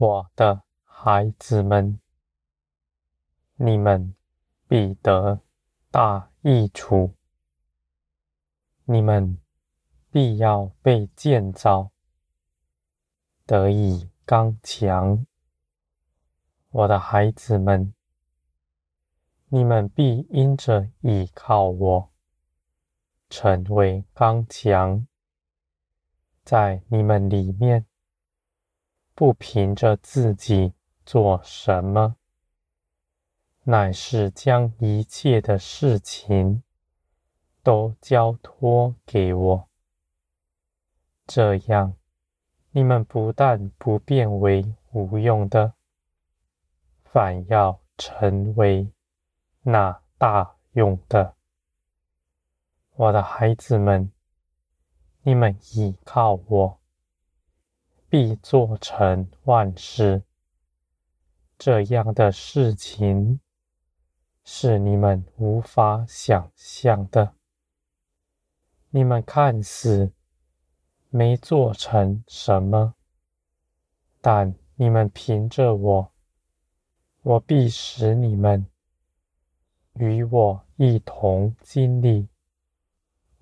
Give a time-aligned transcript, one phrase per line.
[0.00, 1.98] 我的孩子们，
[3.56, 4.14] 你们
[4.68, 5.40] 必得
[5.90, 7.16] 大益处，
[8.84, 9.40] 你们
[10.08, 11.90] 必要被建造，
[13.44, 15.26] 得以刚强。
[16.70, 17.92] 我的孩子们，
[19.48, 22.12] 你们必因着倚靠我，
[23.28, 25.04] 成为刚强，
[26.44, 27.84] 在你们里面。
[29.18, 30.72] 不凭着自己
[31.04, 32.14] 做什么，
[33.64, 36.62] 乃是将一切的事情
[37.64, 39.68] 都交托给我。
[41.26, 41.96] 这样，
[42.70, 45.72] 你们不但不变为无用的，
[47.02, 48.88] 反要成为
[49.62, 51.34] 那大用的。
[52.94, 54.12] 我的孩子们，
[55.22, 56.77] 你们倚靠我。
[58.10, 60.22] 必做成万事，
[61.58, 63.38] 这样的事情
[64.44, 67.34] 是你们无法想象的。
[68.88, 70.10] 你们看似
[71.10, 72.94] 没做成什么，
[74.22, 76.12] 但你们凭着我，
[77.20, 78.66] 我必使你们
[79.92, 82.26] 与我一同经历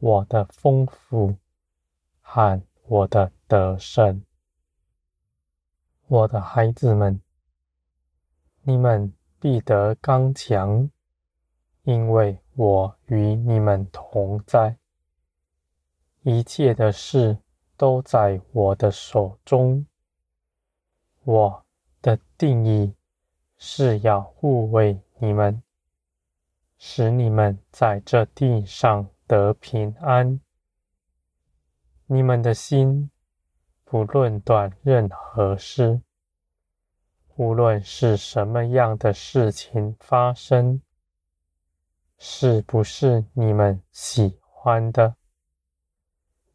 [0.00, 1.36] 我的丰富
[2.20, 4.24] 和我的得胜。
[6.08, 7.20] 我的孩子们，
[8.62, 10.88] 你们必得刚强，
[11.82, 14.78] 因为我与你们同在。
[16.22, 17.38] 一切的事
[17.76, 19.84] 都在我的手中。
[21.24, 21.66] 我
[22.00, 22.94] 的定义
[23.58, 25.60] 是要护卫你们，
[26.78, 30.40] 使你们在这地上得平安。
[32.06, 33.10] 你们的心。
[33.88, 36.02] 不论断任何事，
[37.36, 40.82] 无论是什么样的事情发生，
[42.18, 45.14] 是不是你们喜欢的，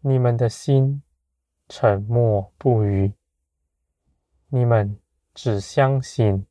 [0.00, 1.00] 你们的心
[1.68, 3.14] 沉默不语，
[4.48, 4.98] 你们
[5.32, 6.44] 只相信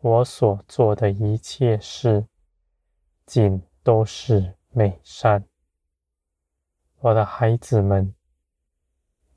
[0.00, 2.26] 我所做的一切事，
[3.24, 5.44] 尽都是美善。
[6.98, 8.15] 我的孩子们。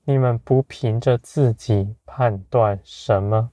[0.10, 3.52] 你们不凭着自己判断什么，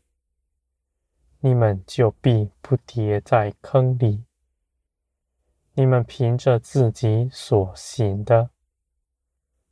[1.41, 4.25] 你们就必不跌在坑里。
[5.75, 8.49] 你们凭着自己所行的，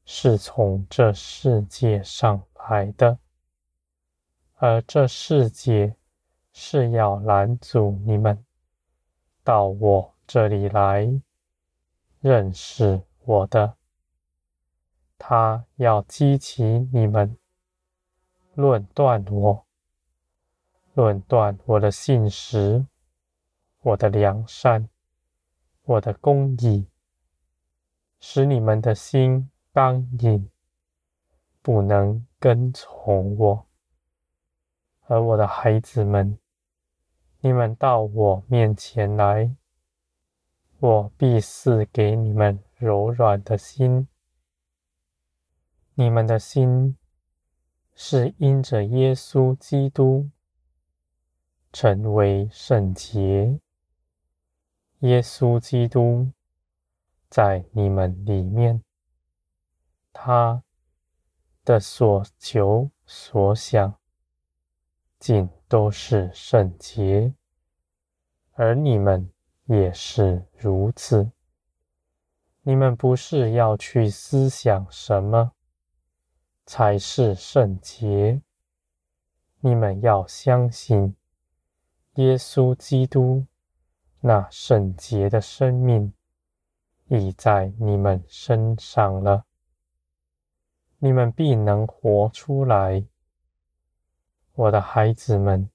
[0.04, 3.18] 是从这世界上来的，
[4.56, 5.96] 而这世界
[6.52, 8.44] 是要拦阻你们
[9.42, 11.18] 到我这里来
[12.20, 13.74] 认识我的。
[15.16, 17.36] 他要激起你们
[18.54, 19.66] 论断我，
[20.94, 22.86] 论断我的信实，
[23.80, 24.88] 我的良善，
[25.84, 26.86] 我的公义，
[28.20, 30.50] 使你们的心刚硬，
[31.62, 33.66] 不能跟从我。
[35.06, 36.38] 而我的孩子们，
[37.40, 39.54] 你们到我面前来，
[40.78, 44.08] 我必赐给你们柔软的心。
[45.96, 46.96] 你们的心
[47.94, 50.28] 是因着耶稣基督
[51.72, 53.60] 成为圣洁，
[54.98, 56.32] 耶稣基督
[57.28, 58.82] 在你们里面，
[60.12, 60.64] 他
[61.64, 63.94] 的所求所想
[65.20, 67.32] 尽都是圣洁，
[68.54, 69.30] 而你们
[69.66, 71.30] 也是如此。
[72.62, 75.52] 你们不是要去思想什么？
[76.66, 78.40] 才是圣洁。
[79.60, 81.16] 你们要相信
[82.14, 83.46] 耶稣基督
[84.20, 86.12] 那圣洁的生命
[87.08, 89.44] 已在你们身上了，
[90.98, 93.04] 你们必能活出来。
[94.54, 95.68] 我的孩子们，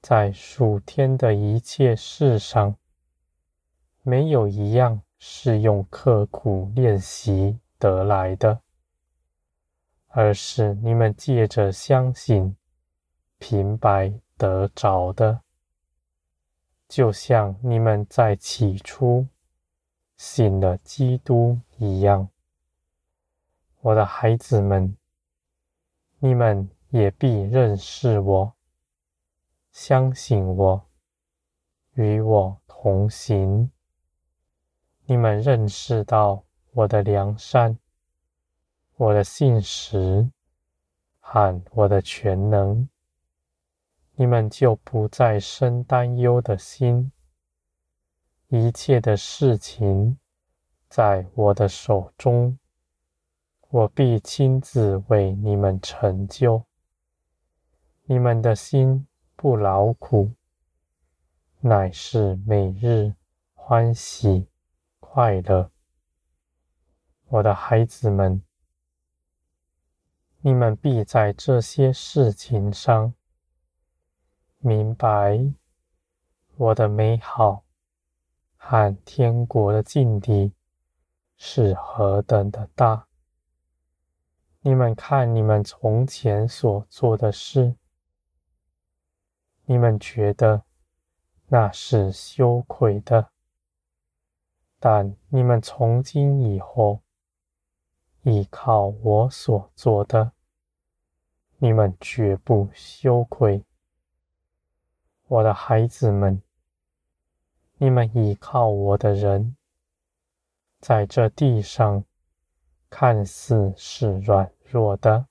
[0.00, 2.76] 在属天的一切事上，
[4.02, 8.62] 没有一样是用刻苦练习得来的。
[10.18, 12.56] 而是你们借着相信，
[13.36, 15.42] 平白得着的，
[16.88, 19.28] 就像你们在起初
[20.16, 22.30] 信了基督一样。
[23.82, 24.96] 我的孩子们，
[26.18, 28.54] 你们也必认识我，
[29.70, 30.88] 相信我，
[31.92, 33.70] 与我同行。
[35.04, 36.42] 你们认识到
[36.72, 37.78] 我的良善。
[38.98, 40.30] 我的信实
[41.20, 42.88] 和我的全能，
[44.14, 47.12] 你们就不再生担忧的心。
[48.48, 50.16] 一切的事情
[50.88, 52.58] 在我的手中，
[53.68, 56.64] 我必亲自为你们成就。
[58.04, 60.32] 你们的心不劳苦，
[61.60, 63.12] 乃是每日
[63.52, 64.48] 欢喜
[65.00, 65.70] 快乐。
[67.28, 68.40] 我的孩子们，
[70.40, 73.12] 你们必在这些事情上
[74.58, 75.52] 明白
[76.56, 77.64] 我的美好
[78.56, 80.54] 和天国的境地
[81.36, 83.06] 是何等的大。
[84.60, 87.76] 你们看，你们从前所做的事，
[89.64, 90.64] 你们觉得
[91.46, 93.30] 那是羞愧的，
[94.80, 97.00] 但你们从今以后，
[98.28, 100.32] 依靠我所做的，
[101.58, 103.64] 你们绝不羞愧。
[105.28, 106.42] 我的孩子们，
[107.78, 109.54] 你们依靠我的人，
[110.80, 112.04] 在这地上
[112.90, 115.28] 看似是软弱的，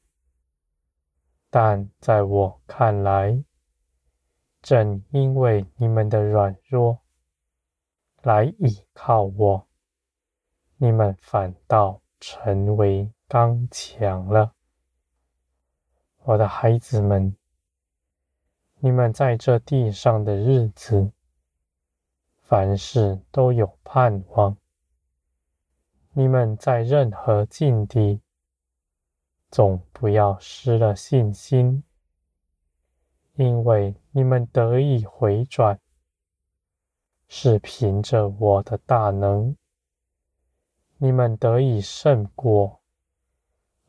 [1.50, 3.44] 但在我看来，
[4.62, 7.00] 正因为你们的软弱，
[8.22, 9.68] 来依靠我，
[10.78, 14.54] 你们反倒成为刚强了，
[16.24, 17.36] 我的孩子们，
[18.80, 21.12] 你们在这地上的日子，
[22.44, 24.56] 凡事都有盼望。
[26.14, 28.22] 你们在任何境地，
[29.52, 31.84] 总不要失了信心，
[33.36, 35.80] 因为你们得以回转，
[37.28, 39.58] 是凭着我的大能。
[40.98, 42.80] 你们得以胜过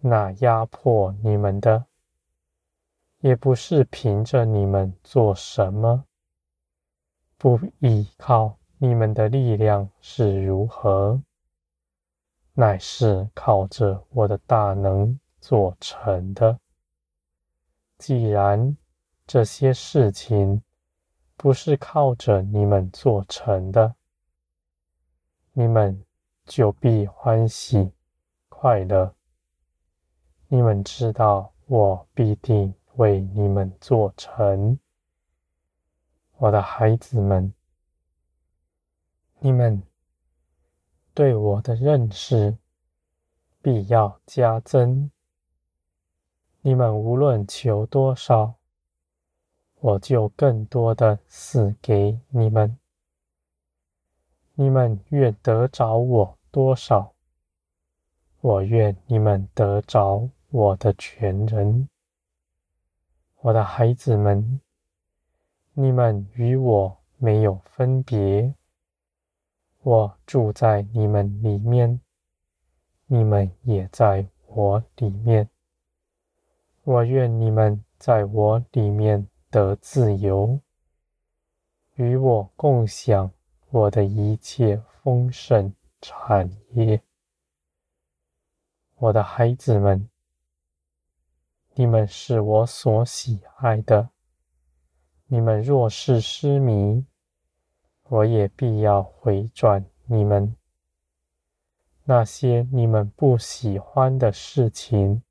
[0.00, 1.87] 那压迫你们的，
[3.20, 6.05] 也不是凭着你们做什么，
[7.38, 11.23] 不依靠你们的力量是如何，
[12.55, 16.58] 乃是靠着我的大能做成的。
[17.99, 18.76] 既然
[19.26, 20.62] 这些事情
[21.37, 23.94] 不是靠着你们做成的，
[25.53, 26.06] 你们。
[26.46, 27.93] 就必欢喜
[28.48, 29.14] 快乐。
[30.48, 34.78] 你们知道，我必定为你们做成。
[36.38, 37.52] 我的孩子们，
[39.40, 39.82] 你们
[41.12, 42.56] 对我的认识
[43.60, 45.10] 必要加增。
[46.60, 48.54] 你们无论求多少，
[49.81, 52.78] 我就更多的赐给你们。
[54.58, 57.12] 你们愿得着我多少，
[58.41, 61.91] 我愿你们得着我的全人。
[63.43, 64.62] 我的孩子们，
[65.75, 68.55] 你们与我没有分别，
[69.82, 72.01] 我住在你们里面，
[73.05, 75.51] 你们也在我里面。
[76.82, 80.58] 我愿你们在我里面得自由，
[81.96, 83.31] 与我共享。
[83.76, 87.02] 我的一切丰盛产业，
[88.94, 90.08] 我的孩子们，
[91.74, 94.08] 你们是我所喜爱的。
[95.26, 97.04] 你们若是失迷，
[98.04, 100.56] 我也必要回转你们。
[102.04, 105.22] 那些你们不喜欢的事情，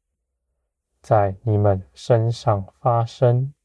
[1.01, 3.55] 在你们身上发生，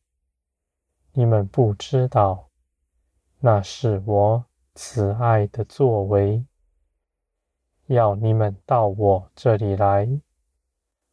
[1.13, 2.49] 你们不知道，
[3.41, 4.47] 那是我。
[4.75, 6.47] 慈爱的作为，
[7.87, 10.09] 要你们到我这里来，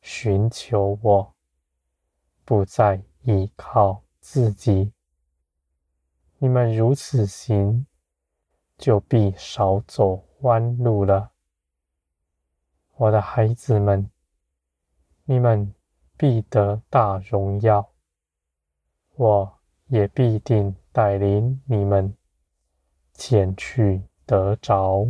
[0.02, 1.36] 寻求我，
[2.46, 4.94] 不再依靠自己。
[6.38, 7.88] 你们如此行，
[8.78, 11.32] 就必少走弯路了。
[12.96, 14.10] 我的孩子们，
[15.26, 15.74] 你们
[16.16, 17.92] 必得大荣耀，
[19.16, 22.16] 我也必定带领你们。
[23.18, 25.08] 前去得着。